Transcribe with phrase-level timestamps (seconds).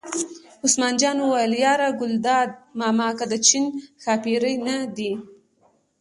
[0.65, 3.65] عثمان جان وویل: یار ګلداد ماما که د چین
[4.03, 5.11] ښاپېرۍ نه دي.